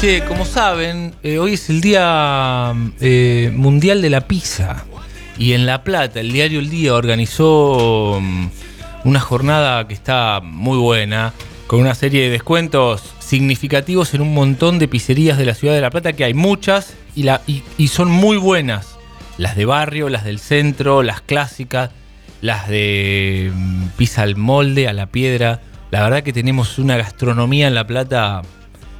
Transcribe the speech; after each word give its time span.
Sí, 0.00 0.20
como 0.26 0.44
saben, 0.44 1.14
eh, 1.22 1.38
hoy 1.38 1.54
es 1.54 1.70
el 1.70 1.80
Día 1.80 2.74
eh, 3.00 3.52
Mundial 3.54 4.02
de 4.02 4.10
la 4.10 4.22
Pizza. 4.22 4.84
Y 5.38 5.52
en 5.52 5.64
La 5.64 5.84
Plata, 5.84 6.20
el 6.20 6.32
diario 6.32 6.58
El 6.58 6.70
Día 6.70 6.94
organizó 6.94 8.18
mm, 8.20 8.46
una 9.04 9.20
jornada 9.20 9.86
que 9.86 9.94
está 9.94 10.40
muy 10.42 10.76
buena, 10.78 11.32
con 11.66 11.80
una 11.80 11.94
serie 11.94 12.24
de 12.24 12.30
descuentos 12.30 13.02
significativos 13.20 14.12
en 14.14 14.22
un 14.22 14.34
montón 14.34 14.78
de 14.78 14.88
pizzerías 14.88 15.38
de 15.38 15.46
la 15.46 15.54
ciudad 15.54 15.74
de 15.74 15.80
La 15.80 15.90
Plata, 15.90 16.12
que 16.12 16.24
hay 16.24 16.34
muchas 16.34 16.94
y 17.14 17.88
son 17.88 18.10
muy 18.10 18.36
buenas. 18.36 18.98
Las 19.38 19.56
de 19.56 19.64
barrio, 19.64 20.08
las 20.08 20.24
del 20.24 20.38
centro, 20.38 21.02
las 21.02 21.20
clásicas, 21.20 21.90
las 22.40 22.68
de 22.68 23.52
mm, 23.54 23.86
pizza 23.96 24.22
al 24.22 24.36
molde, 24.36 24.88
a 24.88 24.92
la 24.92 25.06
piedra. 25.06 25.60
La 25.90 26.02
verdad 26.02 26.22
que 26.22 26.32
tenemos 26.32 26.78
una 26.78 26.96
gastronomía 26.96 27.68
en 27.68 27.74
La 27.74 27.86
Plata 27.86 28.42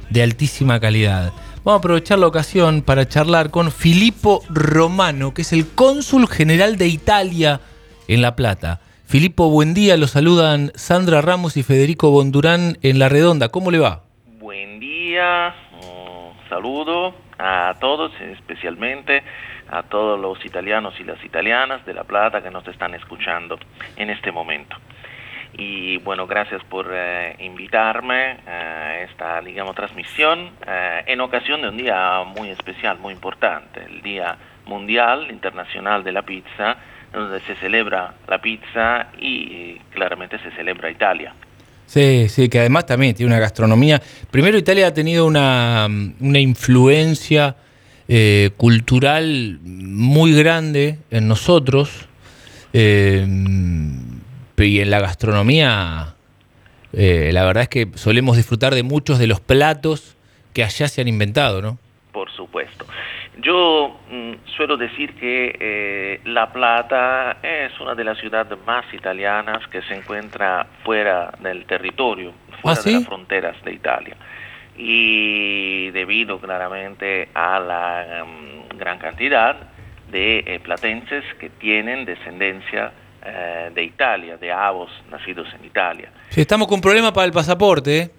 de 0.09 0.23
altísima 0.23 0.79
calidad. 0.79 1.33
Vamos 1.63 1.79
a 1.79 1.79
aprovechar 1.79 2.19
la 2.19 2.27
ocasión 2.27 2.81
para 2.81 3.07
charlar 3.07 3.49
con 3.49 3.71
Filippo 3.71 4.41
Romano, 4.49 5.33
que 5.33 5.43
es 5.43 5.53
el 5.53 5.67
cónsul 5.67 6.27
general 6.27 6.77
de 6.77 6.87
Italia 6.87 7.61
en 8.07 8.21
La 8.21 8.35
Plata. 8.35 8.81
Filippo, 9.05 9.49
buen 9.49 9.73
día, 9.73 9.95
lo 9.95 10.07
saludan 10.07 10.71
Sandra 10.75 11.21
Ramos 11.21 11.55
y 11.55 11.63
Federico 11.63 12.11
Bondurán 12.11 12.77
en 12.81 12.99
La 12.99 13.09
Redonda. 13.09 13.49
¿Cómo 13.49 13.71
le 13.71 13.79
va? 13.79 14.03
Buen 14.39 14.79
día, 14.79 15.55
un 15.81 16.33
saludo 16.49 17.13
a 17.37 17.75
todos, 17.79 18.11
especialmente 18.19 19.23
a 19.69 19.83
todos 19.83 20.19
los 20.19 20.43
italianos 20.45 20.93
y 20.99 21.03
las 21.03 21.23
italianas 21.23 21.85
de 21.85 21.93
La 21.93 22.03
Plata 22.03 22.41
que 22.43 22.51
nos 22.51 22.67
están 22.67 22.93
escuchando 22.93 23.57
en 23.95 24.09
este 24.09 24.31
momento. 24.31 24.75
Y 25.55 25.97
bueno, 25.97 26.25
gracias 26.25 26.63
por 26.63 26.89
eh, 26.91 27.35
invitarme 27.39 28.37
a 28.47 29.01
esta, 29.01 29.39
digamos, 29.41 29.75
transmisión 29.75 30.49
eh, 30.65 31.03
en 31.07 31.21
ocasión 31.21 31.61
de 31.61 31.69
un 31.69 31.77
día 31.77 32.23
muy 32.23 32.49
especial, 32.49 32.97
muy 32.97 33.13
importante, 33.13 33.83
el 33.85 34.01
Día 34.01 34.35
Mundial 34.65 35.29
Internacional 35.29 36.03
de 36.03 36.11
la 36.11 36.23
Pizza, 36.23 36.77
donde 37.11 37.39
se 37.41 37.55
celebra 37.55 38.15
la 38.27 38.41
pizza 38.41 39.07
y 39.19 39.75
claramente 39.91 40.39
se 40.39 40.49
celebra 40.51 40.89
Italia. 40.89 41.33
Sí, 41.85 42.27
sí, 42.29 42.49
que 42.49 42.59
además 42.59 42.87
también 42.87 43.13
tiene 43.13 43.31
una 43.31 43.39
gastronomía. 43.39 44.01
Primero, 44.31 44.57
Italia 44.57 44.87
ha 44.87 44.93
tenido 44.93 45.27
una, 45.27 45.87
una 46.19 46.39
influencia 46.39 47.55
eh, 48.07 48.49
cultural 48.57 49.59
muy 49.63 50.33
grande 50.33 50.97
en 51.11 51.27
nosotros. 51.27 52.07
Eh, 52.73 53.25
y 54.57 54.79
en 54.79 54.91
la 54.91 54.99
gastronomía, 54.99 56.15
eh, 56.93 57.31
la 57.33 57.45
verdad 57.45 57.63
es 57.63 57.69
que 57.69 57.87
solemos 57.95 58.37
disfrutar 58.37 58.75
de 58.75 58.83
muchos 58.83 59.19
de 59.19 59.27
los 59.27 59.39
platos 59.39 60.15
que 60.53 60.63
allá 60.63 60.87
se 60.87 61.01
han 61.01 61.07
inventado, 61.07 61.61
¿no? 61.61 61.79
Por 62.11 62.31
supuesto. 62.31 62.85
Yo 63.41 63.99
mm, 64.11 64.33
suelo 64.55 64.77
decir 64.77 65.15
que 65.15 65.57
eh, 65.59 66.21
La 66.25 66.53
Plata 66.53 67.37
es 67.41 67.77
una 67.79 67.95
de 67.95 68.03
las 68.03 68.19
ciudades 68.19 68.57
más 68.65 68.85
italianas 68.93 69.67
que 69.67 69.81
se 69.81 69.95
encuentra 69.95 70.67
fuera 70.83 71.33
del 71.39 71.65
territorio, 71.65 72.33
fuera 72.61 72.79
¿Ah, 72.79 72.83
sí? 72.83 72.91
de 72.91 72.99
las 72.99 73.07
fronteras 73.07 73.63
de 73.63 73.73
Italia. 73.73 74.15
Y 74.77 75.89
debido 75.91 76.39
claramente 76.39 77.29
a 77.33 77.59
la 77.59 78.23
mm, 78.23 78.77
gran 78.77 78.99
cantidad 78.99 79.55
de 80.11 80.43
eh, 80.45 80.59
platenses 80.59 81.23
que 81.39 81.49
tienen 81.49 82.05
descendencia 82.05 82.91
eh, 83.25 83.71
de 83.73 83.83
Italia, 83.83 84.37
de 84.37 84.51
avos 84.51 84.91
nacidos 85.09 85.47
en 85.53 85.65
Italia. 85.65 86.09
Sí, 86.29 86.41
estamos 86.41 86.67
con 86.67 86.81
problemas 86.81 87.11
para 87.11 87.25
el 87.25 87.31
pasaporte, 87.31 87.99
¿eh? 87.99 88.11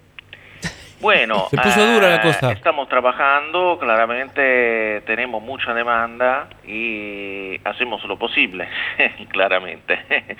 Bueno, 0.99 1.47
Se 1.51 1.57
puso 1.57 1.85
dura 1.85 2.09
la 2.09 2.15
eh, 2.15 2.21
cosa. 2.21 2.51
Estamos 2.51 2.89
trabajando, 2.89 3.77
claramente 3.79 5.01
tenemos 5.05 5.43
mucha 5.43 5.73
demanda 5.73 6.47
y 6.65 7.59
hacemos 7.63 8.03
lo 8.05 8.17
posible, 8.17 8.67
claramente. 9.29 9.99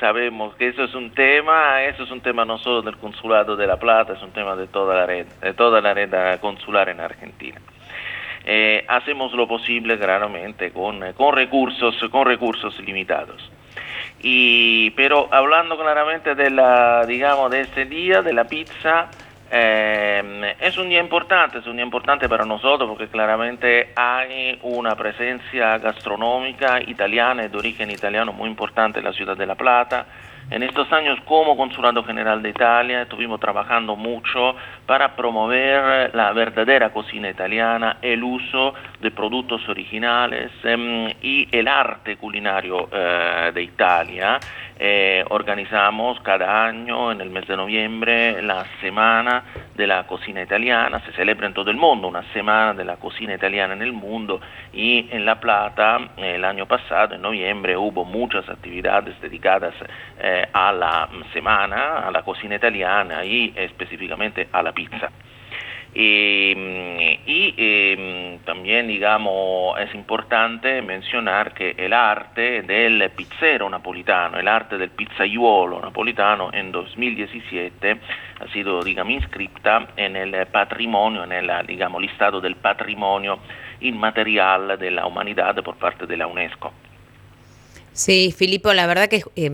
Sabemos 0.00 0.54
que 0.56 0.68
eso 0.68 0.84
es 0.84 0.94
un 0.94 1.10
tema, 1.10 1.82
eso 1.82 2.04
es 2.04 2.10
un 2.10 2.20
tema 2.20 2.44
no 2.44 2.58
solo 2.58 2.82
del 2.82 2.96
Consulado 2.96 3.56
de 3.56 3.66
La 3.66 3.76
Plata, 3.76 4.14
es 4.14 4.22
un 4.22 4.30
tema 4.30 4.56
de 4.56 4.68
toda 4.68 4.94
la 4.94 5.06
red, 5.06 5.26
de 5.42 5.52
toda 5.52 5.80
la 5.80 5.92
red 5.92 6.40
consular 6.40 6.88
en 6.88 7.00
Argentina. 7.00 7.60
Eh, 8.46 8.86
hacemos 8.88 9.34
lo 9.34 9.46
posible 9.46 9.98
claramente 9.98 10.70
con, 10.70 11.12
con 11.12 11.34
recursos, 11.34 11.94
con 12.10 12.24
recursos 12.24 12.78
limitados. 12.80 13.50
Y, 14.20 14.90
pero 14.90 15.28
hablando 15.30 15.78
claramente 15.78 16.34
de 16.34 16.50
la, 16.50 17.06
digamos, 17.06 17.50
de 17.50 17.60
este 17.60 17.84
día, 17.84 18.22
de 18.22 18.32
la 18.32 18.44
pizza, 18.44 19.08
eh, 19.50 20.54
es 20.60 20.76
un 20.76 20.88
día 20.88 21.00
importante, 21.00 21.58
es 21.58 21.66
un 21.66 21.76
día 21.76 21.84
importante 21.84 22.28
para 22.28 22.44
nosotros 22.44 22.88
porque 22.88 23.08
claramente 23.08 23.92
hay 23.96 24.58
una 24.62 24.94
presencia 24.94 25.78
gastronómica 25.78 26.80
italiana 26.82 27.48
de 27.48 27.56
origen 27.56 27.90
italiano 27.90 28.32
muy 28.32 28.48
importante 28.48 28.98
en 28.98 29.06
la 29.06 29.12
ciudad 29.12 29.36
de 29.36 29.46
La 29.46 29.54
Plata. 29.54 30.06
En 30.50 30.62
estos 30.62 30.90
años 30.92 31.18
como 31.26 31.58
Consulado 31.58 32.02
General 32.04 32.40
de 32.40 32.48
Italia 32.48 33.02
estuvimos 33.02 33.38
trabajando 33.38 33.96
mucho 33.96 34.56
para 34.86 35.14
promover 35.14 36.14
la 36.14 36.32
verdadera 36.32 36.90
cocina 36.90 37.28
italiana, 37.28 37.98
el 38.00 38.24
uso 38.24 38.72
de 38.98 39.10
productos 39.10 39.68
originales 39.68 40.50
em, 40.64 41.12
y 41.20 41.46
el 41.52 41.68
arte 41.68 42.16
culinario 42.16 42.88
eh, 42.90 43.50
de 43.52 43.62
Italia. 43.62 44.40
Eh, 44.80 45.24
organizamos 45.30 46.20
cada 46.20 46.66
año 46.66 47.10
en 47.10 47.20
el 47.20 47.30
mes 47.30 47.48
de 47.48 47.56
noviembre 47.56 48.40
la 48.42 48.64
Semana 48.80 49.42
de 49.74 49.86
la 49.86 50.06
Cocina 50.06 50.42
Italiana, 50.42 51.00
se 51.00 51.12
celebra 51.12 51.46
en 51.48 51.54
todo 51.54 51.70
el 51.70 51.76
mundo 51.76 52.06
una 52.06 52.22
Semana 52.32 52.74
de 52.74 52.84
la 52.84 52.96
Cocina 52.96 53.34
Italiana 53.34 53.74
en 53.74 53.82
el 53.82 53.92
mundo 53.92 54.40
y 54.72 55.08
en 55.10 55.24
La 55.24 55.40
Plata 55.40 56.10
el 56.16 56.44
año 56.44 56.66
pasado, 56.66 57.14
en 57.14 57.22
noviembre, 57.22 57.76
hubo 57.76 58.04
muchas 58.04 58.48
actividades 58.48 59.20
dedicadas 59.20 59.74
eh, 60.20 60.46
a 60.52 60.72
la 60.72 61.08
semana, 61.32 61.98
a 62.06 62.10
la 62.10 62.22
cocina 62.22 62.56
italiana 62.56 63.24
y 63.24 63.52
específicamente 63.56 64.48
a 64.52 64.62
la 64.62 64.72
pizza. 64.72 65.10
Y, 65.94 66.52
y 67.26 67.54
eh, 67.56 68.38
también, 68.44 68.88
digamos, 68.88 69.78
es 69.80 69.92
importante 69.94 70.80
mencionar 70.82 71.54
que 71.54 71.74
el 71.76 71.92
arte 71.92 72.62
del 72.62 73.10
pizzero 73.10 73.68
napolitano, 73.68 74.38
el 74.38 74.48
arte 74.48 74.76
del 74.76 74.90
pizzaiuolo 74.90 75.80
napolitano 75.80 76.50
en 76.52 76.70
2017 76.70 78.00
ha 78.40 78.52
sido, 78.52 78.82
digamos, 78.82 79.14
inscripta 79.14 79.88
en 79.96 80.16
el 80.16 80.46
patrimonio, 80.46 81.24
en 81.24 81.32
el, 81.32 81.50
digamos, 81.66 82.00
listado 82.02 82.40
del 82.40 82.56
patrimonio 82.56 83.38
inmaterial 83.80 84.78
de 84.78 84.90
la 84.90 85.06
humanidad 85.06 85.54
por 85.62 85.76
parte 85.76 86.06
de 86.06 86.16
la 86.16 86.26
UNESCO. 86.26 86.72
Sí, 87.92 88.32
Filipo, 88.36 88.72
la 88.74 88.86
verdad 88.86 89.08
que 89.08 89.22
eh, 89.34 89.50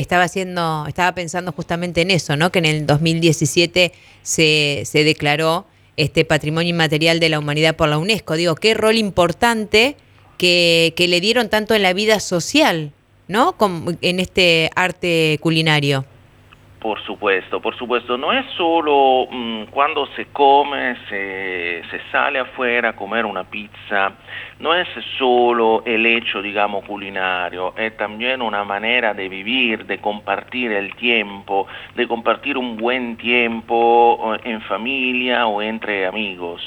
estaba 0.00 0.24
haciendo, 0.24 0.86
estaba 0.86 1.14
pensando 1.14 1.52
justamente 1.52 2.00
en 2.02 2.10
eso, 2.10 2.36
¿no? 2.36 2.50
Que 2.50 2.60
en 2.60 2.66
el 2.66 2.86
2017 2.86 3.92
se, 4.22 4.82
se 4.84 5.04
declaró 5.04 5.66
este 5.96 6.24
patrimonio 6.24 6.70
inmaterial 6.70 7.20
de 7.20 7.28
la 7.28 7.38
humanidad 7.38 7.76
por 7.76 7.88
la 7.88 7.98
UNESCO. 7.98 8.34
Digo, 8.34 8.54
qué 8.54 8.74
rol 8.74 8.96
importante 8.96 9.96
que, 10.38 10.94
que 10.96 11.08
le 11.08 11.20
dieron 11.20 11.48
tanto 11.48 11.74
en 11.74 11.82
la 11.82 11.92
vida 11.92 12.20
social, 12.20 12.92
¿no? 13.28 13.56
Como 13.56 13.92
en 14.00 14.20
este 14.20 14.70
arte 14.74 15.38
culinario. 15.42 16.06
Por 16.80 16.98
supuesto, 17.02 17.60
por 17.60 17.76
supuesto, 17.76 18.16
no 18.16 18.32
es 18.32 18.46
solo 18.56 19.26
mmm, 19.30 19.64
cuando 19.64 20.06
se 20.16 20.28
come, 20.32 20.96
se, 21.10 21.82
se, 21.90 22.00
sale 22.10 22.38
afuera 22.38 22.88
a 22.88 22.92
comer 22.94 23.26
una 23.26 23.44
pizza, 23.44 24.12
no 24.60 24.74
es 24.74 24.88
solo 25.18 25.82
el 25.84 26.06
hecho, 26.06 26.40
digamos, 26.40 26.86
culinario, 26.86 27.74
es 27.76 27.94
también 27.98 28.40
una 28.40 28.64
manera 28.64 29.12
de 29.12 29.28
vivir, 29.28 29.84
de 29.84 29.98
compartir 29.98 30.72
el 30.72 30.94
tiempo, 30.96 31.66
de 31.94 32.08
compartir 32.08 32.56
un 32.56 32.78
buen 32.78 33.18
tiempo 33.18 34.34
en 34.42 34.62
familia 34.62 35.46
o 35.48 35.60
entre 35.60 36.06
amigos. 36.06 36.62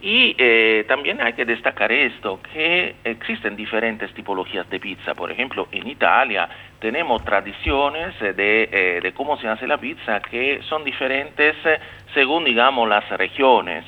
Y 0.00 0.36
eh, 0.38 0.84
también 0.86 1.20
hay 1.20 1.32
que 1.32 1.44
destacar 1.44 1.90
esto, 1.90 2.40
que 2.52 2.94
existen 3.02 3.56
diferentes 3.56 4.12
tipologías 4.14 4.68
de 4.70 4.78
pizza. 4.78 5.14
Por 5.14 5.32
ejemplo, 5.32 5.66
en 5.72 5.88
Italia 5.88 6.48
tenemos 6.78 7.24
tradiciones 7.24 8.18
de, 8.20 8.68
eh, 8.70 9.00
de 9.02 9.12
cómo 9.12 9.36
se 9.38 9.48
hace 9.48 9.66
la 9.66 9.78
pizza 9.78 10.20
que 10.20 10.60
son 10.68 10.84
diferentes 10.84 11.56
eh, 11.64 11.78
según, 12.14 12.44
digamos, 12.44 12.88
las 12.88 13.08
regiones. 13.10 13.84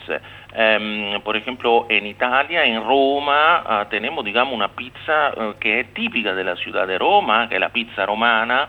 Em, 0.52 1.20
por 1.22 1.36
ejemplo, 1.36 1.86
en 1.88 2.06
Italia, 2.06 2.64
en 2.64 2.82
Roma, 2.82 3.62
ah, 3.64 3.86
tenemos, 3.88 4.24
digamos, 4.24 4.54
una 4.54 4.68
pizza 4.68 5.32
que 5.60 5.80
es 5.80 5.94
típica 5.94 6.34
de 6.34 6.44
la 6.44 6.56
ciudad 6.56 6.86
de 6.86 6.98
Roma, 6.98 7.48
que 7.48 7.54
es 7.54 7.60
la 7.60 7.70
pizza 7.70 8.04
romana, 8.04 8.68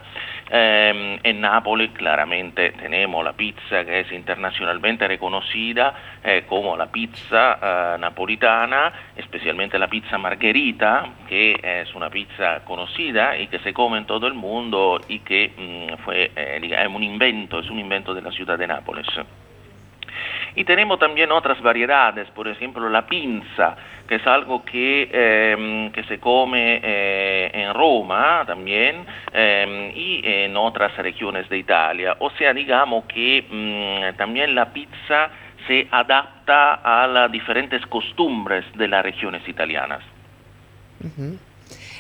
eh, 0.54 1.20
en 1.24 1.40
Nápoles 1.40 1.92
claramente 1.92 2.72
tenemos 2.72 3.24
la 3.24 3.32
pizza 3.32 3.86
que 3.86 4.02
es 4.02 4.12
internacionalmente 4.12 5.08
reconocida 5.08 6.20
eh, 6.22 6.44
como 6.46 6.76
la 6.76 6.92
pizza 6.92 7.58
eh, 7.62 7.98
napolitana, 7.98 8.92
especialmente 9.16 9.80
la 9.80 9.88
pizza 9.88 10.18
margherita, 10.18 11.06
que 11.30 11.58
es 11.64 11.96
una 11.96 12.10
pizza 12.10 12.66
conocida 12.66 13.38
y 13.38 13.48
que 13.48 13.60
se 13.60 13.74
come 13.74 14.00
en 14.00 14.06
todo 14.06 14.28
el 14.28 14.34
mundo 14.34 15.00
y 15.08 15.20
que 15.20 15.54
mm, 15.58 16.04
fue 16.04 16.32
es 16.36 16.88
un 16.88 17.04
invento, 17.04 17.60
es 17.60 17.70
un 17.70 17.80
invento 17.80 18.14
de 18.14 18.22
la 18.22 18.32
ciudad 18.32 18.58
de 18.58 18.68
Nápoles. 18.68 19.08
Y 20.56 20.66
tenemos 20.66 21.00
también 21.00 21.32
otras 21.32 21.62
variedades, 21.62 22.28
por 22.32 22.48
ejemplo 22.48 22.90
la 22.90 23.06
pinza, 23.06 23.76
que 24.08 24.16
es 24.16 24.28
algo 24.28 24.66
que, 24.66 25.10
eh, 25.12 25.90
que 25.94 26.04
se 26.04 26.20
come 26.20 26.82
eh, 26.84 27.52
en 27.54 27.74
Roma 27.74 28.44
también 28.46 29.06
eh, 29.34 29.94
y 29.96 30.22
en 30.24 30.58
otras 30.58 30.96
regiones 30.98 31.48
de 31.48 31.58
Italia. 31.58 32.18
O 32.20 32.30
sea, 32.32 32.54
digamos 32.54 33.06
que 33.06 33.46
mmm, 33.50 34.18
también 34.18 34.54
la 34.54 34.74
pizza 34.74 35.30
se 35.68 35.88
adapta 35.92 36.74
a 36.74 37.08
las 37.08 37.32
diferentes 37.32 37.86
costumbres 37.86 38.66
de 38.76 38.88
las 38.88 39.04
regiones 39.04 39.48
italianas. 39.48 40.04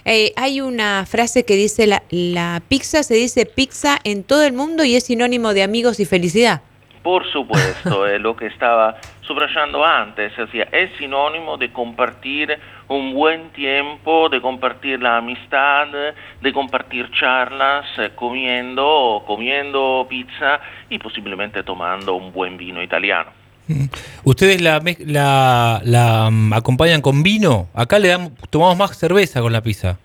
Eh, 0.03 0.33
hay 0.35 0.61
una 0.61 1.05
frase 1.05 1.45
que 1.45 1.55
dice, 1.55 1.87
la, 1.87 2.03
la 2.09 2.61
pizza 2.67 3.03
se 3.03 3.13
dice 3.13 3.45
pizza 3.45 3.99
en 4.03 4.23
todo 4.23 4.43
el 4.43 4.51
mundo 4.51 4.83
y 4.83 4.95
es 4.95 5.05
sinónimo 5.05 5.53
de 5.53 5.63
amigos 5.63 5.99
y 5.99 6.05
felicidad. 6.05 6.61
Por 7.03 7.29
supuesto, 7.31 8.05
es 8.13 8.21
lo 8.21 8.35
que 8.35 8.47
estaba 8.47 8.97
subrayando 9.21 9.83
antes, 9.85 10.37
o 10.37 10.47
sea, 10.47 10.67
es 10.71 10.91
sinónimo 10.97 11.57
de 11.57 11.71
compartir 11.71 12.57
un 12.87 13.13
buen 13.13 13.49
tiempo, 13.51 14.29
de 14.29 14.41
compartir 14.41 15.01
la 15.01 15.17
amistad, 15.17 15.87
de 16.41 16.53
compartir 16.53 17.09
charlas, 17.11 17.85
eh, 17.97 18.11
comiendo, 18.15 19.23
comiendo 19.25 20.05
pizza 20.09 20.59
y 20.89 20.99
posiblemente 20.99 21.63
tomando 21.63 22.15
un 22.15 22.33
buen 22.33 22.57
vino 22.57 22.83
italiano. 22.83 23.31
¿Ustedes 24.23 24.61
la, 24.61 24.81
la, 24.99 25.81
la 25.83 26.27
um, 26.27 26.51
acompañan 26.53 27.01
con 27.01 27.23
vino? 27.23 27.67
Acá 27.73 27.99
le 27.99 28.09
damos, 28.09 28.33
tomamos 28.49 28.77
más 28.77 28.97
cerveza 28.97 29.41
con 29.41 29.53
la 29.53 29.61
pizza. 29.61 29.97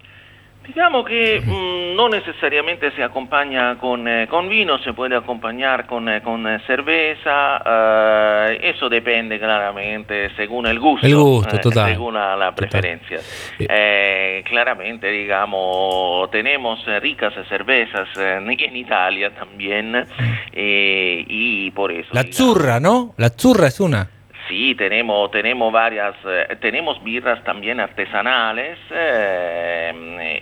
Digamos 0.67 1.07
que 1.07 1.41
mmm, 1.45 1.97
no 1.97 2.09
necesariamente 2.09 2.91
se 2.93 3.03
acompaña 3.03 3.79
con, 3.79 4.07
eh, 4.07 4.27
con, 4.29 4.49
vino, 4.49 4.79
se 4.79 4.93
puede 4.93 5.17
acompañar 5.17 5.87
con, 5.87 6.09
eh, 6.09 6.21
con 6.23 6.45
cerveza, 6.67 7.63
uh, 7.65 8.59
eso 8.61 8.89
depende 8.89 9.39
claramente 9.39 10.31
según 10.37 10.67
el 10.67 10.79
gusto, 10.79 11.07
el 11.07 11.15
gusto 11.15 11.59
total, 11.59 11.91
eh, 11.91 11.93
según 11.93 12.15
la, 12.15 12.37
la 12.37 12.55
preferencia. 12.55 13.19
Eh, 13.59 14.43
claramente, 14.47 15.11
digamos, 15.11 16.31
tenemos 16.31 16.85
ricas 17.01 17.33
cervezas 17.49 18.09
en 18.17 18.77
Italia 18.77 19.31
también 19.31 20.07
y 20.53 21.71
por 21.71 21.93
eso... 21.93 22.11
La 22.12 22.23
digamos, 22.23 22.37
zurra, 22.37 22.81
¿no? 22.81 23.15
La 23.17 23.29
zurra 23.31 23.69
es 23.69 23.81
una. 23.81 24.11
Sí, 24.49 24.77
tenemos, 24.77 25.29
tenemos 25.33 25.73
varias, 25.73 26.15
eh, 26.25 26.57
tenemos 26.61 27.03
birras 27.03 27.43
también 27.43 27.81
artesanales 27.81 28.79
eh, 28.93 29.75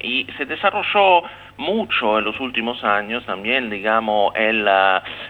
y 0.03 0.27
se 0.37 0.47
desarrolló 0.47 1.23
mucho 1.57 2.19
en 2.19 2.25
los 2.25 2.39
últimos 2.41 2.83
años 2.85 3.25
también, 3.27 3.71
digamos, 3.71 4.35
el, 4.35 4.67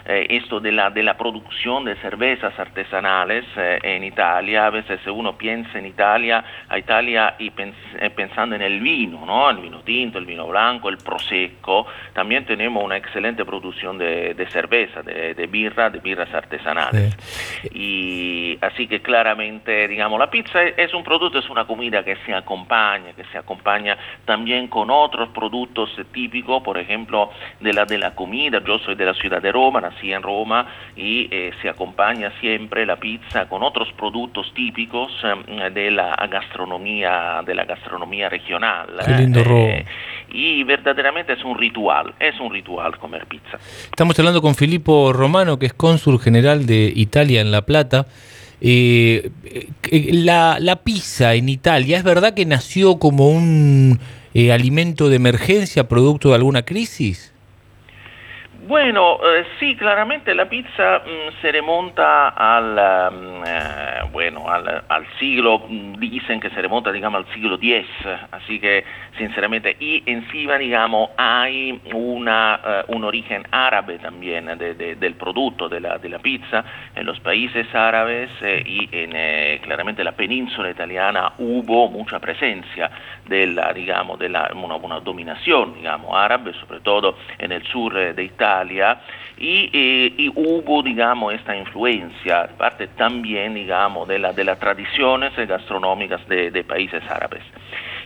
eh, 0.06 0.26
esto 0.30 0.60
de 0.60 0.72
la, 0.72 0.90
de 0.90 1.02
la 1.02 1.16
producción 1.16 1.84
de 1.84 1.96
cervezas 1.96 2.58
artesanales 2.58 3.44
eh, 3.56 3.78
en 3.82 4.04
Italia. 4.04 4.66
A 4.66 4.70
veces 4.70 5.00
uno 5.06 5.36
piensa 5.36 5.78
en 5.78 5.86
Italia, 5.86 6.44
a 6.68 6.78
Italia 6.78 7.34
y 7.38 7.50
pens 7.50 7.76
eh, 8.00 8.10
pensando 8.10 8.56
en 8.56 8.62
el 8.62 8.80
vino, 8.80 9.24
¿no? 9.26 9.50
El 9.50 9.58
vino 9.58 9.80
tinto, 9.80 10.18
el 10.18 10.26
vino 10.26 10.46
blanco, 10.46 10.88
el 10.88 10.98
prosecco. 10.98 11.86
También 12.12 12.46
tenemos 12.46 12.82
una 12.82 12.96
excelente 12.96 13.44
producción 13.44 13.98
de, 13.98 14.34
de 14.34 14.46
cerveza, 14.46 15.02
de, 15.02 15.34
de, 15.34 15.46
birra, 15.46 15.90
de 15.90 15.98
birras 15.98 16.32
artesanales. 16.32 17.14
Sí. 17.62 17.68
Y 17.74 18.58
así 18.60 18.86
que 18.86 19.00
claramente, 19.02 19.88
digamos, 19.88 20.18
la 20.18 20.30
pizza 20.30 20.62
es 20.62 20.94
un 20.94 21.04
producto, 21.04 21.38
es 21.38 21.50
una 21.50 21.66
comida 21.66 22.04
que 22.04 22.16
se 22.24 22.34
acompaña, 22.34 23.12
que 23.12 23.24
se 23.24 23.38
acompaña 23.38 23.96
también 24.24 24.68
con 24.68 24.90
otros 24.90 25.28
productos 25.30 25.90
típico, 26.14 26.62
por 26.62 26.78
ejemplo, 26.78 27.30
de 27.60 27.74
la, 27.74 27.84
de 27.84 27.98
la 27.98 28.14
comida. 28.14 28.62
Yo 28.66 28.78
soy 28.78 28.94
de 28.94 29.04
la 29.04 29.12
ciudad 29.12 29.42
de 29.42 29.52
Roma, 29.52 29.82
nací 29.82 30.12
en 30.12 30.22
Roma 30.22 30.66
y 30.96 31.28
eh, 31.30 31.50
se 31.60 31.68
acompaña 31.68 32.32
siempre 32.40 32.86
la 32.86 32.96
pizza 32.96 33.46
con 33.48 33.62
otros 33.62 33.92
productos 33.92 34.50
típicos 34.54 35.12
eh, 35.22 35.70
de 35.70 35.90
la 35.90 36.16
gastronomía, 36.30 37.42
de 37.44 37.54
la 37.54 37.64
gastronomía 37.64 38.30
regional. 38.30 38.88
Qué 39.04 39.12
lindo 39.12 39.40
eh, 39.40 39.84
y 40.32 40.62
verdaderamente 40.64 41.34
es 41.34 41.44
un 41.44 41.58
ritual, 41.58 42.14
es 42.18 42.38
un 42.40 42.52
ritual 42.52 42.98
comer 42.98 43.26
pizza. 43.26 43.58
Estamos 43.84 44.18
hablando 44.18 44.40
con 44.40 44.54
Filippo 44.54 45.12
Romano, 45.12 45.58
que 45.58 45.66
es 45.66 45.74
cónsul 45.74 46.20
general 46.20 46.66
de 46.66 46.92
Italia 46.94 47.40
en 47.40 47.50
La 47.50 47.62
Plata. 47.62 48.06
Eh, 48.60 49.30
la, 50.12 50.58
la 50.60 50.76
pizza 50.82 51.34
en 51.34 51.48
Italia, 51.48 51.98
¿es 51.98 52.04
verdad 52.04 52.34
que 52.34 52.46
nació 52.46 52.98
como 52.98 53.28
un 53.28 54.00
eh, 54.32 54.52
alimento 54.52 55.08
de 55.08 55.16
emergencia 55.16 55.88
producto 55.88 56.30
de 56.30 56.36
alguna 56.36 56.64
crisis? 56.64 57.33
Bueno, 58.66 59.18
eh, 59.22 59.44
sí, 59.60 59.76
claramente 59.76 60.34
la 60.34 60.48
pizza 60.48 61.00
mh, 61.00 61.42
se 61.42 61.52
remonta 61.52 62.28
al, 62.30 63.12
um, 63.12 63.44
eh, 63.44 64.08
bueno, 64.10 64.48
al, 64.48 64.84
al, 64.88 65.06
siglo, 65.18 65.66
dicen 65.98 66.40
que 66.40 66.48
se 66.48 66.62
remonta, 66.62 66.90
digamos, 66.90 67.26
al 67.26 67.34
siglo 67.34 67.56
X, 67.60 67.86
así 68.30 68.58
que, 68.58 68.82
sinceramente, 69.18 69.76
y 69.78 70.02
encima, 70.06 70.56
digamos, 70.56 71.10
hay 71.18 71.78
una, 71.92 72.84
uh, 72.88 72.96
un 72.96 73.04
origen 73.04 73.46
árabe 73.50 73.98
también 73.98 74.46
de, 74.56 74.74
de, 74.74 74.96
del 74.96 75.14
producto 75.16 75.68
de 75.68 75.80
la, 75.80 75.98
de 75.98 76.08
la, 76.08 76.18
pizza. 76.20 76.64
En 76.94 77.04
los 77.04 77.20
países 77.20 77.66
árabes 77.74 78.30
eh, 78.40 78.62
y 78.64 78.88
en, 78.92 79.58
claramente, 79.58 80.02
la 80.02 80.12
península 80.12 80.70
italiana 80.70 81.34
hubo 81.36 81.90
mucha 81.90 82.18
presencia 82.18 82.90
de 83.26 83.46
la, 83.46 83.74
digamos, 83.74 84.18
de 84.18 84.30
la, 84.30 84.50
una, 84.54 84.76
una 84.76 85.00
dominación, 85.00 85.74
digamos, 85.74 86.16
árabe, 86.16 86.54
sobre 86.54 86.80
todo 86.80 87.18
en 87.36 87.52
el 87.52 87.62
sur 87.66 87.92
de 87.92 88.24
Italia 88.24 88.53
Eh, 89.36 90.12
y, 90.16 90.28
hubo, 90.34 90.82
digamos, 90.82 91.34
esta 91.34 91.56
influencia, 91.56 92.48
parte 92.56 92.88
también, 92.88 93.54
digamos, 93.54 94.06
de, 94.08 94.18
la, 94.18 94.32
de 94.32 94.44
las 94.44 94.58
tradiciones 94.58 95.32
gastronómicas 95.36 96.26
de, 96.28 96.64
países 96.64 97.02
árabes. 97.08 97.42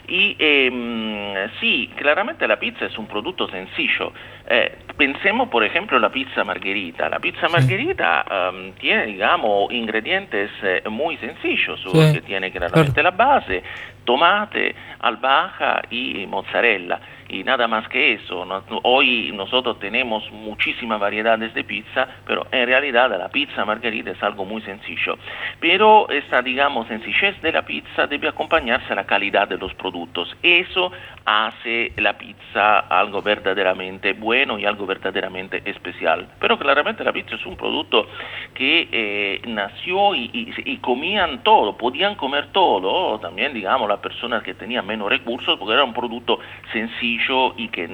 Y 0.09 0.37
eh, 0.39 1.49
sí, 1.61 1.91
claramente 1.97 2.49
la 2.49 2.59
pizza 2.59 2.87
es 2.87 2.97
un 2.99 3.07
producto 3.07 3.49
sencillo. 3.49 4.13
Eh, 4.51 4.79
pensemos, 4.97 5.49
por 5.51 5.63
ejemplo, 5.63 5.99
la 5.99 6.09
pizza 6.11 6.43
margherita. 6.43 7.09
La 7.11 7.19
pizza 7.19 7.49
margherita 7.51 8.25
um, 8.51 8.73
tiene, 8.73 9.05
digamos, 9.05 9.71
ingredientes 9.71 10.51
eh, 10.63 10.83
muy 10.89 11.19
sencillos, 11.19 11.79
sí. 11.83 12.15
que 12.15 12.23
tiene 12.23 12.51
claramente 12.51 13.03
la 13.03 13.11
base, 13.11 13.63
tomate, 14.05 14.75
albahaca 15.01 15.83
y 15.91 16.27
mozzarella 16.27 16.99
y 17.29 17.45
nada 17.45 17.69
más 17.69 17.87
que 17.89 18.15
eso. 18.15 18.47
¿no? 18.47 18.65
Hoy 18.85 19.33
nosotros 19.35 19.79
tenemos 19.79 20.31
muchísimas 20.33 20.99
variedades 20.99 21.53
de 21.53 21.63
pizza, 21.63 22.09
pero 22.27 22.47
en 22.51 22.67
realidad 22.67 23.11
la 23.11 23.29
pizza 23.29 23.67
margarita 23.67 24.13
es 24.13 24.23
algo 24.23 24.47
muy 24.47 24.63
sencillo. 24.63 25.19
Pero 25.61 26.09
esta, 26.09 26.41
digamos, 26.41 26.89
sencillez 26.89 27.41
de 27.43 27.53
la 27.53 27.67
pizza 27.67 28.07
debe 28.07 28.29
acompañarse 28.29 28.95
a 28.95 28.97
la 28.97 29.05
calidad 29.05 29.47
de 29.47 29.59
los 29.59 29.75
productos. 29.75 30.35
Eso 30.43 30.91
hace 31.27 31.93
la 31.97 32.17
pizza 32.17 32.79
algo 32.79 33.21
verdaderamente 33.21 34.15
bueno 34.15 34.38
y 34.59 34.65
algo 34.65 34.87
verdaderamente 34.87 35.63
especial. 35.65 36.29
Pero 36.39 36.59
claramente 36.59 37.03
la 37.03 37.13
pizza 37.13 37.35
es 37.35 37.45
un 37.45 37.57
producto 37.57 38.07
que 38.55 38.89
eh, 38.93 39.41
nació 39.47 40.15
y, 40.15 40.79
comían 40.81 41.43
todo, 41.43 41.77
podían 41.77 42.15
comer 42.15 42.49
todo, 42.53 43.19
también 43.19 43.53
digamos 43.53 43.89
las 43.89 43.99
personas 43.99 44.43
que 44.43 44.55
tenían 44.55 44.87
menos 44.87 45.09
recursos, 45.09 45.59
porque 45.59 45.75
era 45.75 45.85
un 45.85 45.93
producto 45.93 46.39
sencillo 46.73 47.55
y 47.57 47.69
que, 47.69 47.87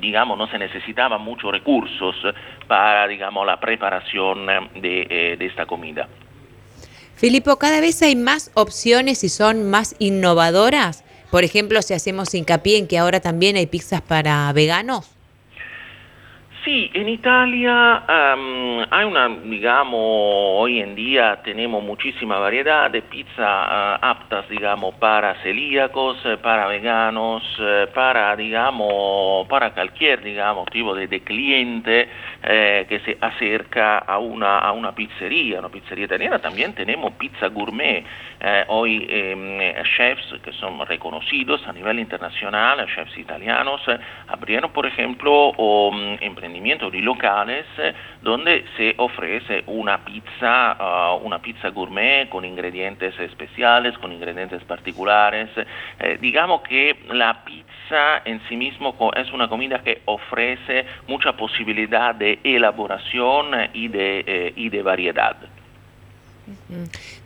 digamos, 0.00 0.36
no 0.36 0.46
se 0.48 0.58
necesitaban 0.58 1.22
muchos 1.22 1.50
recursos 1.50 2.14
para, 2.66 3.08
digamos, 3.08 3.46
la 3.46 3.58
preparación 3.58 4.46
eh, 4.50 5.36
de 5.38 5.46
esta 5.46 5.66
comida. 5.66 6.06
Filipo, 7.16 7.56
cada 7.56 7.80
vez 7.80 8.00
hay 8.02 8.14
más 8.14 8.50
opciones 8.54 9.24
y 9.24 9.28
son 9.28 9.68
más 9.68 9.96
innovadoras. 9.98 11.04
Por 11.30 11.44
ejemplo, 11.44 11.82
si 11.82 11.92
hacemos 11.92 12.32
hincapié 12.34 12.78
en 12.78 12.86
que 12.86 12.96
ahora 12.96 13.20
también 13.20 13.56
hay 13.56 13.66
pizzas 13.66 14.00
para 14.00 14.50
veganos. 14.52 15.17
Sí, 16.68 16.90
en 16.92 17.08
Italia 17.08 18.02
hay 18.90 19.04
una, 19.06 19.26
digamos, 19.42 19.98
hoy 19.98 20.80
en 20.80 20.94
día 20.94 21.40
tenemos 21.42 21.82
muchísima 21.82 22.38
variedad 22.38 22.90
de 22.90 23.00
pizza 23.00 23.40
uh, 23.42 24.04
aptas, 24.04 24.46
digamos, 24.50 24.94
para 24.96 25.34
celíacos, 25.36 26.18
eh, 26.26 26.36
para 26.36 26.66
veganos, 26.66 27.42
eh, 27.58 27.86
para, 27.94 28.36
digamos, 28.36 29.48
para 29.48 29.70
cualquier, 29.70 30.22
digamos, 30.22 30.66
tipo 30.66 30.94
de, 30.94 31.08
cliente 31.20 32.06
eh, 32.42 32.84
que 32.86 33.00
se 33.00 33.16
acerca 33.18 34.00
a 34.00 34.18
una, 34.18 34.58
a 34.58 34.72
una 34.72 34.94
pizzería, 34.94 35.60
una 35.60 35.70
pizzería 35.70 36.04
italiana. 36.04 36.38
También 36.38 36.74
tenemos 36.74 37.12
pizza 37.12 37.46
gourmet. 37.46 38.04
Hoy 38.68 39.04
eh, 39.08 39.82
chefs 39.96 40.34
que 40.44 40.52
son 40.52 40.86
reconocidos 40.86 41.66
a 41.66 41.72
nivel 41.72 41.98
internacional, 41.98 42.86
chefs 42.94 43.16
italianos, 43.16 43.80
abrieron, 44.28 44.70
por 44.70 44.86
ejemplo, 44.86 45.52
um, 45.56 46.16
emprendimientos 46.20 46.57
y 46.66 47.00
locales 47.00 47.64
donde 48.22 48.64
se 48.76 48.94
ofrece 48.98 49.62
una 49.66 50.04
pizza, 50.04 50.76
uh, 50.78 51.24
una 51.24 51.40
pizza 51.40 51.70
gourmet 51.70 52.28
con 52.28 52.44
ingredientes 52.44 53.18
especiales, 53.18 53.96
con 53.98 54.12
ingredientes 54.12 54.62
particulares. 54.64 55.48
Eh, 56.00 56.18
digamos 56.20 56.62
que 56.62 56.96
la 57.10 57.44
pizza 57.44 58.22
en 58.24 58.40
sí 58.48 58.56
mismo 58.56 58.94
es 59.16 59.32
una 59.32 59.48
comida 59.48 59.82
que 59.82 60.02
ofrece 60.04 60.84
mucha 61.06 61.36
posibilidad 61.36 62.14
de 62.14 62.38
elaboración 62.42 63.46
y 63.72 63.88
de, 63.88 64.24
eh, 64.26 64.52
y 64.56 64.68
de 64.68 64.82
variedad. 64.82 65.36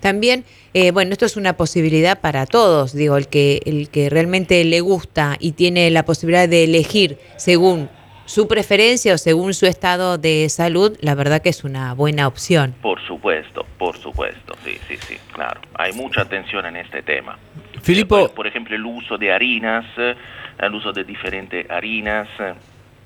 También, 0.00 0.44
eh, 0.74 0.90
bueno, 0.90 1.12
esto 1.12 1.26
es 1.26 1.36
una 1.36 1.56
posibilidad 1.56 2.20
para 2.20 2.44
todos, 2.44 2.92
digo, 2.92 3.16
el 3.16 3.28
que, 3.28 3.60
el 3.66 3.88
que 3.88 4.10
realmente 4.10 4.64
le 4.64 4.80
gusta 4.80 5.36
y 5.38 5.52
tiene 5.52 5.88
la 5.90 6.04
posibilidad 6.04 6.48
de 6.48 6.64
elegir 6.64 7.18
según 7.36 7.88
su 8.24 8.48
preferencia 8.48 9.14
o 9.14 9.18
según 9.18 9.54
su 9.54 9.66
estado 9.66 10.18
de 10.18 10.48
salud, 10.48 10.96
la 11.00 11.14
verdad 11.14 11.42
que 11.42 11.48
es 11.48 11.64
una 11.64 11.94
buena 11.94 12.26
opción. 12.26 12.74
Por 12.80 13.00
supuesto, 13.06 13.66
por 13.78 13.96
supuesto, 13.96 14.54
sí, 14.64 14.78
sí, 14.88 14.96
sí, 14.96 15.16
claro. 15.32 15.60
Hay 15.74 15.92
mucha 15.92 16.22
atención 16.22 16.66
en 16.66 16.76
este 16.76 17.02
tema. 17.02 17.38
Filipo. 17.82 18.20
Por, 18.20 18.34
por 18.34 18.46
ejemplo, 18.46 18.76
el 18.76 18.84
uso 18.84 19.18
de 19.18 19.32
harinas, 19.32 19.84
eh, 19.96 20.14
el 20.58 20.74
uso 20.74 20.92
de 20.92 21.04
diferentes 21.04 21.68
harinas, 21.70 22.28
eh, 22.38 22.54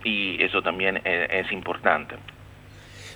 y 0.05 0.43
eso 0.43 0.63
también 0.63 0.99
es, 1.05 1.31
es 1.31 1.53
importante. 1.53 2.17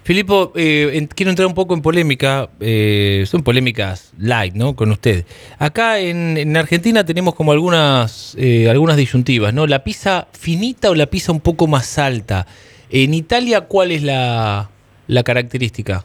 Filipo, 0.03 0.53
eh, 0.57 0.91
en- 0.95 1.07
quiero 1.07 1.31
entrar 1.31 1.47
un 1.47 1.55
poco 1.55 1.75
en 1.75 1.83
polémica, 1.83 2.49
eh, 2.61 3.25
son 3.27 3.43
polémicas 3.43 4.13
light, 4.19 4.55
¿no? 4.55 4.75
Con 4.75 4.91
usted. 4.91 5.25
Acá 5.59 5.99
en, 5.99 6.37
en 6.39 6.57
Argentina 6.57 7.05
tenemos 7.05 7.35
como 7.35 7.53
algunas, 7.53 8.35
eh, 8.39 8.69
algunas 8.71 8.97
disyuntivas, 8.97 9.53
¿no? 9.55 9.67
La 9.67 9.85
pizza 9.85 10.27
finita 10.33 10.91
o 10.91 10.95
la 10.95 11.07
pizza 11.07 11.33
un 11.33 11.41
poco 11.41 11.67
más 11.67 11.99
alta. 11.99 12.47
En 12.91 13.15
Italia, 13.15 13.63
¿cuál 13.63 13.93
es 13.93 14.03
la, 14.03 14.71
la 15.07 15.23
característica? 15.23 16.05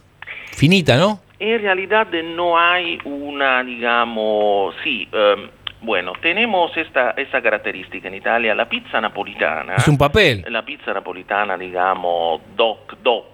Finita, 0.52 0.96
¿no? 0.96 1.20
En 1.38 1.60
realidad 1.60 2.06
no 2.36 2.58
hay 2.58 2.98
una, 3.04 3.62
digamos, 3.64 4.74
sí, 4.84 5.06
em, 5.12 5.48
bueno, 5.82 6.12
tenemos 6.22 6.74
esta, 6.76 7.10
esta 7.10 7.42
característica 7.42 8.08
en 8.08 8.14
Italia, 8.14 8.54
la 8.54 8.68
pizza 8.68 9.00
napolitana. 9.00 9.76
Es 9.76 9.88
un 9.88 9.98
papel. 9.98 10.44
La 10.48 10.64
pizza 10.64 10.92
napolitana, 10.94 11.58
digamos, 11.58 12.40
doc, 12.56 12.94
dop, 13.02 13.24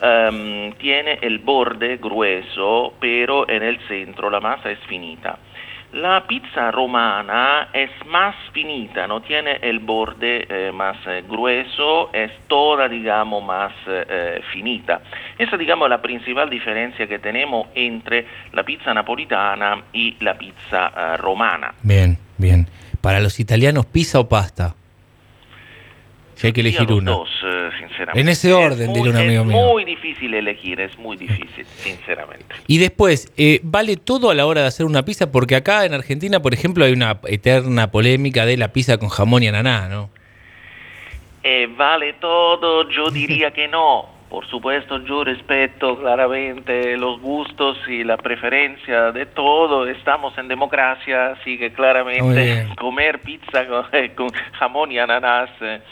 ehm, 0.00 0.72
tiene 0.74 1.18
el 1.22 1.38
borde 1.38 1.96
grueso, 1.96 2.94
pero 3.00 3.48
en 3.48 3.62
el 3.62 3.78
centro 3.88 4.30
la 4.30 4.40
masa 4.40 4.70
es 4.70 4.78
finita. 4.88 5.38
La 5.92 6.26
pizza 6.26 6.70
romana 6.70 7.68
es 7.70 7.90
más 8.06 8.34
finita, 8.52 9.06
no 9.06 9.20
tiene 9.20 9.58
el 9.60 9.78
borde 9.78 10.46
eh, 10.48 10.72
más 10.72 10.96
eh, 11.06 11.22
grueso, 11.28 12.08
es 12.14 12.30
toda, 12.48 12.88
digamos, 12.88 13.44
más 13.44 13.72
eh, 13.86 14.06
eh, 14.08 14.40
finita. 14.54 15.02
Esa, 15.36 15.58
digamos, 15.58 15.84
es 15.86 15.90
la 15.90 16.00
principal 16.00 16.48
diferencia 16.48 17.06
que 17.06 17.18
tenemos 17.18 17.66
entre 17.74 18.26
la 18.54 18.62
pizza 18.62 18.94
napolitana 18.94 19.82
y 19.92 20.16
la 20.20 20.32
pizza 20.38 20.92
eh, 20.96 21.16
romana. 21.18 21.74
Bien, 21.82 22.16
bien. 22.38 22.66
Para 23.02 23.20
los 23.20 23.38
italianos, 23.38 23.84
pizza 23.84 24.18
o 24.18 24.26
pasta. 24.26 24.74
Si 26.36 26.46
hay 26.46 26.54
que 26.54 26.62
elegir 26.62 26.90
una. 26.90 27.10
dos, 27.10 27.28
eh, 27.44 27.51
sinceramente. 27.92 28.20
En 28.20 28.28
ese 28.28 28.48
Es 28.48 28.54
orden, 28.54 28.92
diría 28.92 29.10
un 29.10 29.16
amigo 29.16 29.42
es 29.42 29.46
mío. 29.48 29.56
muy 29.72 29.84
difícil 29.84 30.34
elegir, 30.34 30.80
es 30.80 30.98
muy 30.98 31.16
difícil, 31.16 31.64
sinceramente. 31.76 32.46
Y 32.66 32.78
después, 32.78 33.30
eh, 33.36 33.60
¿vale 33.62 33.96
todo 33.96 34.30
a 34.30 34.34
la 34.34 34.46
hora 34.46 34.62
de 34.62 34.66
hacer 34.68 34.86
una 34.86 35.04
pizza? 35.04 35.30
Porque 35.30 35.56
acá 35.56 35.84
en 35.84 35.94
Argentina, 35.94 36.40
por 36.40 36.54
ejemplo, 36.54 36.84
hay 36.84 36.92
una 36.92 37.20
eterna 37.26 37.90
polémica 37.90 38.46
de 38.46 38.56
la 38.56 38.72
pizza 38.72 38.98
con 38.98 39.08
jamón 39.08 39.42
y 39.42 39.48
ananá, 39.48 39.88
¿no? 39.88 40.10
Eh, 41.44 41.68
vale 41.76 42.14
todo, 42.14 42.88
yo 42.90 43.10
diría 43.10 43.50
que 43.52 43.68
no. 43.68 44.06
Por 44.32 44.46
supuesto, 44.46 44.96
yo 45.04 45.24
respeto 45.24 45.98
claramente 45.98 46.96
los 46.96 47.20
gustos 47.20 47.76
y 47.86 48.02
la 48.02 48.16
preferencia 48.16 49.12
de 49.12 49.26
todo. 49.26 49.86
Estamos 49.86 50.38
en 50.38 50.48
democracia, 50.48 51.32
así 51.32 51.58
que 51.58 51.70
claramente 51.70 52.66
comer 52.78 53.20
pizza 53.20 53.66
con, 53.68 53.84
con 54.16 54.30
jamón 54.52 54.90
y 54.90 54.98
ananas 54.98 55.50
eh, 55.60 55.82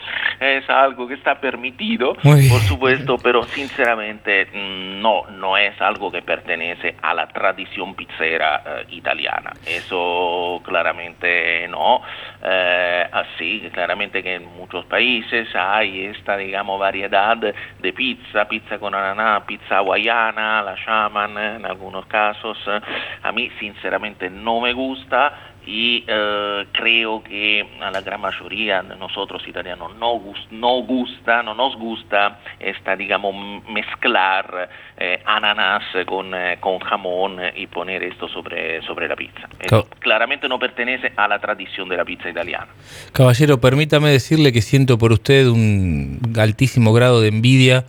es 0.41 0.71
algo 0.71 1.07
que 1.07 1.15
está 1.15 1.39
permitido, 1.39 2.15
por 2.15 2.61
supuesto, 2.63 3.19
pero 3.23 3.43
sinceramente 3.43 4.47
mm, 4.47 5.03
no, 5.03 5.27
no 5.33 5.59
es 5.59 5.79
algo 5.79 6.11
que 6.11 6.23
pertenece 6.23 6.97
a 7.03 7.13
la 7.13 7.29
tradición 7.29 7.95
pizzera 7.95 8.63
eh, 8.65 8.87
italiana. 8.93 9.53
Eso 9.67 10.63
claramente 10.65 11.69
no. 11.69 12.01
Eh, 12.43 13.07
así, 13.13 13.69
claramente 13.71 14.23
que 14.23 14.37
en 14.37 14.47
muchos 14.47 14.87
países 14.87 15.47
hay 15.55 16.07
esta, 16.07 16.39
digamos, 16.39 16.81
variedad 16.81 17.37
de 17.37 17.93
pizza, 17.93 18.30
pizza 18.49 18.79
con 18.79 18.95
ananá, 18.95 19.45
pizza 19.47 19.79
hawaiana, 19.79 20.63
la 20.63 20.75
shaman 20.75 21.39
eh, 21.39 21.57
en 21.57 21.67
algunos 21.67 22.07
casos. 22.07 22.59
eh. 22.67 22.81
A 23.23 23.33
mí, 23.33 23.51
sinceramente, 23.59 24.31
no 24.31 24.61
me 24.61 24.73
gusta 24.73 25.51
y 25.67 26.05
eh, 26.07 26.67
creo 26.73 27.23
que 27.23 27.67
a 27.81 27.91
la 27.91 28.01
gran 28.01 28.21
mayoría 28.21 28.83
de 28.83 28.97
nosotros 28.97 29.47
italianos 29.47 29.95
no, 29.97 30.21
no 30.51 30.83
gusta, 30.83 31.43
no 31.43 31.55
nos 31.55 31.77
gusta 31.77 32.41
esta, 32.59 32.97
digamos, 32.97 33.35
mezclar 33.69 34.69
eh, 34.97 35.23
ananas 35.25 35.83
con, 36.07 36.35
eh, 36.35 36.57
con 36.61 36.79
jamón 36.79 37.39
y 37.55 37.67
poner 37.67 38.03
esto 38.03 38.29
sobre, 38.29 38.83
sobre 38.83 39.07
la 39.07 39.17
pizza. 39.17 39.49
Claro. 39.59 39.87
claramente 39.99 40.49
no 40.49 40.59
pertenece 40.59 41.13
a 41.17 41.29
la 41.29 41.39
tradición 41.39 41.89
de 41.89 41.97
la 41.97 42.05
pizza 42.05 42.29
italiana. 42.29 42.69
Caballero, 43.13 43.61
permítame 43.61 44.11
decirle 44.11 44.53
que 44.53 44.63
siento 44.63 44.99
por 44.99 45.13
usted 45.13 45.47
un 45.47 46.21
altísimo 46.39 46.93
grado 46.93 47.21
de 47.21 47.29
envidia, 47.29 47.85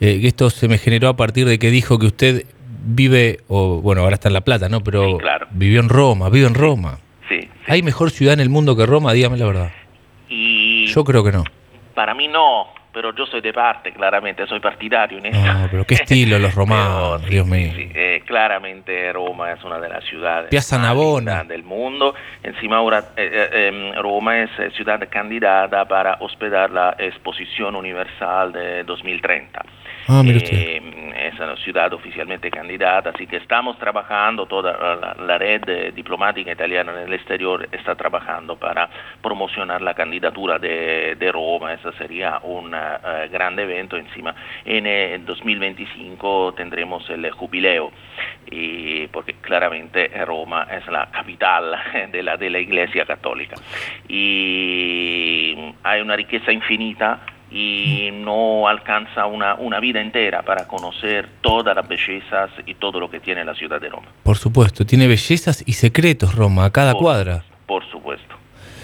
eh, 0.00 0.20
esto 0.24 0.50
se 0.50 0.68
me 0.68 0.78
generó 0.78 1.08
a 1.08 1.16
partir 1.16 1.46
de 1.46 1.58
que 1.58 1.70
dijo 1.70 1.98
que 1.98 2.06
usted 2.06 2.44
vive, 2.88 3.40
o 3.48 3.80
bueno, 3.80 4.02
ahora 4.02 4.14
está 4.14 4.28
en 4.28 4.34
La 4.34 4.42
Plata, 4.42 4.68
¿no? 4.68 4.80
Pero 4.82 5.04
Sí, 5.12 5.18
claro. 5.18 5.46
vivió 5.50 5.80
en 5.80 5.88
Roma, 5.88 6.28
vive 6.30 6.46
en 6.46 6.54
Roma. 6.54 6.98
Sí, 7.28 7.40
sí. 7.40 7.48
¿Hay 7.66 7.82
mejor 7.82 8.10
ciudad 8.10 8.34
en 8.34 8.40
el 8.40 8.48
mundo 8.48 8.76
que 8.76 8.86
Roma? 8.86 9.12
Dígame 9.12 9.36
la 9.38 9.46
verdad. 9.46 9.70
Y 10.28 10.86
Yo 10.86 11.04
creo 11.04 11.24
que 11.24 11.32
no. 11.32 11.44
para 11.94 12.14
mí 12.14 12.28
no, 12.28 12.68
pero 12.92 13.14
yo 13.14 13.26
soy 13.26 13.40
de 13.40 13.52
parte, 13.52 13.92
claramente, 13.92 14.46
soy 14.46 14.60
partidario 14.60 15.18
en 15.18 15.26
esto. 15.26 15.52
No, 15.52 15.68
pero 15.70 15.84
qué 15.84 15.94
estilo 15.94 16.38
los 16.38 16.54
romanos, 16.54 17.20
Pero 17.22 17.30
Dios 17.30 17.46
mío. 17.46 17.72
sí, 17.76 17.90
eh, 17.94 18.22
claramente 18.26 19.12
Roma 19.12 19.52
es 19.52 19.62
una 19.64 19.78
de 19.78 19.88
las 19.88 20.04
ciudades 20.04 20.48
Piazza 20.50 20.78
Navona. 20.78 21.44
del 21.44 21.62
mundo. 21.64 22.14
Encima 22.42 22.76
ahora 22.78 23.10
eh, 23.16 23.48
eh, 23.52 23.68
em, 23.68 24.00
Roma 24.02 24.38
es 24.42 24.50
ciudad 24.76 25.00
candidata 25.10 25.84
para 25.86 26.18
hospedar 26.20 26.70
la 26.70 26.94
Exposición 26.98 27.76
Universal 27.76 28.52
de 28.52 28.84
2030. 28.84 29.62
Ah. 30.08 30.22
Eh, 30.24 30.80
es 31.16 31.40
una 31.40 31.56
ciudad 31.56 31.92
oficialmente 31.92 32.50
candidata, 32.50 33.10
así 33.10 33.26
que 33.26 33.38
estamos 33.38 33.76
trabajando, 33.78 34.46
toda 34.46 35.16
la, 35.18 35.38
red 35.38 35.68
eh, 35.68 35.92
diplomática 35.92 36.52
italiana 36.52 36.92
en 36.92 37.08
el 37.08 37.12
exterior 37.14 37.68
está 37.72 37.96
trabajando 37.96 38.56
para 38.56 38.88
promocionar 39.20 39.82
la 39.82 39.94
candidatura 39.94 40.58
de, 40.58 41.16
de 41.18 41.32
Roma, 41.32 41.72
ese 41.72 41.90
sería 41.98 42.38
un 42.44 42.72
eh, 42.72 43.28
gran 43.32 43.58
evento, 43.58 43.96
encima 43.96 44.34
en 44.64 44.86
el 44.86 45.24
2025 45.26 46.54
tendremos 46.56 47.08
el 47.10 47.28
jubileo, 47.32 47.90
y 48.48 49.08
porque 49.08 49.34
claramente 49.40 50.08
Roma 50.24 50.68
es 50.70 50.86
la 50.86 51.06
capital 51.06 51.74
de 52.12 52.22
la, 52.22 52.36
de 52.36 52.50
la 52.50 52.60
Iglesia 52.60 53.04
Católica. 53.04 53.56
Y 54.08 55.74
hay 55.82 56.00
una 56.00 56.14
riqueza 56.14 56.52
infinita 56.52 57.20
y 57.50 58.10
no 58.12 58.66
alcanza 58.68 59.26
una, 59.26 59.54
una 59.54 59.78
vida 59.80 60.00
entera 60.00 60.42
para 60.42 60.66
conocer 60.66 61.28
todas 61.40 61.74
las 61.76 61.86
bellezas 61.86 62.50
y 62.66 62.74
todo 62.74 62.98
lo 63.00 63.08
que 63.10 63.20
tiene 63.20 63.44
la 63.44 63.54
ciudad 63.54 63.80
de 63.80 63.88
Roma. 63.88 64.08
Por 64.22 64.36
supuesto, 64.36 64.84
tiene 64.84 65.06
bellezas 65.06 65.62
y 65.66 65.72
secretos 65.74 66.34
Roma, 66.34 66.64
a 66.64 66.70
cada 66.70 66.92
Por- 66.92 67.02
cuadra. 67.02 67.44
Por 67.66 67.84
supuesto. 67.90 68.34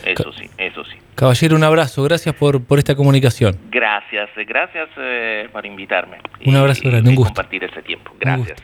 Eso 0.05 0.33
sí, 0.33 0.51
eso 0.59 0.85
sí. 0.85 0.97
Caballero, 1.15 1.55
un 1.55 1.63
abrazo, 1.63 2.03
gracias 2.03 2.35
por, 2.35 2.65
por 2.65 2.79
esta 2.81 2.97
comunicación. 2.97 3.57
Gracias, 3.71 4.29
eh, 4.37 4.45
gracias 4.45 4.89
eh, 4.97 5.49
por 5.53 5.65
invitarme. 5.65 6.19
Un 6.45 6.57
abrazo 6.57 6.83
grande, 6.89 7.11
un 7.11 7.15
gusto. 7.17 7.29
compartir 7.35 7.63
este 7.63 7.83
tiempo. 7.83 8.13
Gracias. 8.19 8.61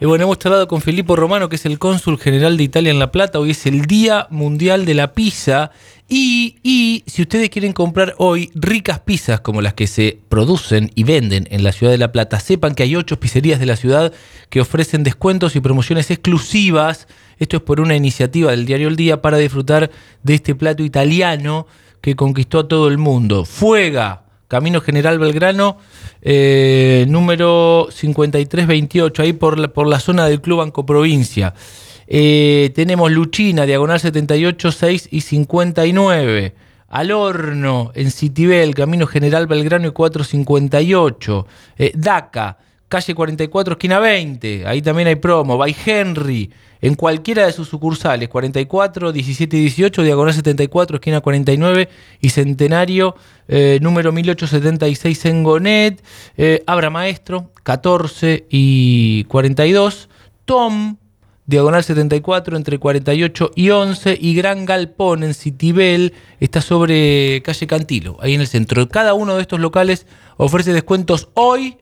Y 0.00 0.06
bueno, 0.06 0.24
hemos 0.24 0.40
charlado 0.40 0.66
con 0.66 0.80
Filippo 0.80 1.14
Romano, 1.14 1.48
que 1.48 1.54
es 1.54 1.64
el 1.66 1.78
cónsul 1.78 2.18
general 2.18 2.56
de 2.56 2.64
Italia 2.64 2.90
en 2.90 2.98
La 2.98 3.12
Plata. 3.12 3.38
Hoy 3.38 3.50
es 3.52 3.64
el 3.66 3.82
Día 3.82 4.26
Mundial 4.30 4.84
de 4.84 4.94
la 4.94 5.12
Pizza. 5.12 5.70
Y, 6.14 6.56
y, 6.62 7.04
si 7.06 7.22
ustedes 7.22 7.48
quieren 7.48 7.72
comprar 7.72 8.14
hoy 8.18 8.50
ricas 8.54 9.00
pizzas 9.00 9.40
como 9.40 9.62
las 9.62 9.72
que 9.72 9.86
se 9.86 10.18
producen 10.28 10.90
y 10.94 11.04
venden 11.04 11.48
en 11.50 11.64
la 11.64 11.72
ciudad 11.72 11.90
de 11.90 11.96
La 11.96 12.12
Plata, 12.12 12.38
sepan 12.38 12.74
que 12.74 12.82
hay 12.82 12.96
ocho 12.96 13.18
pizzerías 13.18 13.58
de 13.58 13.64
la 13.64 13.76
ciudad 13.76 14.12
que 14.50 14.60
ofrecen 14.60 15.04
descuentos 15.04 15.56
y 15.56 15.60
promociones 15.60 16.10
exclusivas. 16.10 17.08
Esto 17.38 17.56
es 17.56 17.62
por 17.62 17.80
una 17.80 17.96
iniciativa 17.96 18.50
del 18.50 18.66
diario 18.66 18.88
El 18.88 18.96
Día 18.96 19.22
para 19.22 19.38
disfrutar 19.38 19.90
de 20.22 20.34
este 20.34 20.54
plato 20.54 20.82
italiano 20.82 21.66
que 22.02 22.14
conquistó 22.14 22.58
a 22.58 22.68
todo 22.68 22.88
el 22.88 22.98
mundo. 22.98 23.46
Fuega, 23.46 24.24
Camino 24.48 24.82
General 24.82 25.18
Belgrano, 25.18 25.78
eh, 26.20 27.06
número 27.08 27.88
5328, 27.90 29.22
ahí 29.22 29.32
por 29.32 29.58
la, 29.58 29.68
por 29.68 29.86
la 29.86 29.98
zona 29.98 30.26
del 30.26 30.42
Club 30.42 30.58
Banco 30.58 30.84
Provincia. 30.84 31.54
Eh, 32.06 32.72
tenemos 32.74 33.10
Luchina, 33.10 33.64
diagonal 33.64 34.00
78, 34.00 34.72
6 34.72 35.08
y 35.10 35.20
59. 35.20 36.54
Al 36.88 37.10
horno, 37.10 37.90
en 37.94 38.10
Citibel, 38.10 38.74
Camino 38.74 39.06
General 39.06 39.46
Belgrano 39.46 39.88
y 39.88 39.92
458. 39.92 41.46
Eh, 41.78 41.92
DACA, 41.94 42.58
calle 42.88 43.14
44, 43.14 43.72
esquina 43.72 43.98
20. 43.98 44.66
Ahí 44.66 44.82
también 44.82 45.08
hay 45.08 45.14
promo. 45.14 45.56
By 45.56 45.74
Henry, 45.86 46.50
en 46.82 46.94
cualquiera 46.94 47.46
de 47.46 47.52
sus 47.52 47.68
sucursales, 47.68 48.28
44, 48.28 49.12
17 49.12 49.56
y 49.56 49.60
18, 49.60 50.02
diagonal 50.02 50.34
74, 50.34 50.96
esquina 50.96 51.22
49 51.22 51.88
y 52.20 52.28
Centenario, 52.28 53.16
eh, 53.48 53.78
número 53.80 54.12
1876 54.12 55.24
en 55.24 55.44
Gonet, 55.44 56.04
Abra 56.66 56.90
Maestro, 56.90 57.52
14 57.62 58.46
y 58.50 59.24
42, 59.24 60.10
Tom, 60.44 60.96
diagonal 61.52 61.84
74 61.84 62.56
entre 62.56 62.78
48 62.78 63.52
y 63.54 63.70
11 63.70 64.18
y 64.18 64.34
Gran 64.34 64.64
Galpón 64.64 65.22
en 65.22 65.34
Citibel 65.34 66.14
está 66.40 66.62
sobre 66.62 67.42
calle 67.42 67.66
Cantilo, 67.66 68.16
ahí 68.20 68.34
en 68.34 68.40
el 68.40 68.48
centro. 68.48 68.88
Cada 68.88 69.12
uno 69.12 69.36
de 69.36 69.42
estos 69.42 69.60
locales 69.60 70.06
ofrece 70.38 70.72
descuentos 70.72 71.28
hoy 71.34 71.76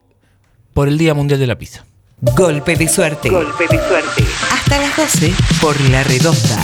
por 0.74 0.88
el 0.88 0.98
Día 0.98 1.14
Mundial 1.14 1.38
de 1.38 1.46
la 1.46 1.56
Pizza. 1.56 1.86
Golpe 2.20 2.76
de 2.76 2.88
suerte. 2.88 3.30
Golpe 3.30 3.64
de 3.70 3.78
suerte. 3.78 4.24
Hasta 4.52 4.78
las 4.80 4.96
12 4.96 5.32
por 5.60 5.80
La 5.88 6.02
Redonda. 6.02 6.58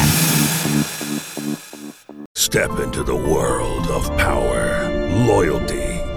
Step 2.37 2.71
into 2.85 3.03
the 3.05 3.15
world 3.15 3.89
of 3.91 4.09
power, 4.17 4.91
loyalty, 5.27 5.96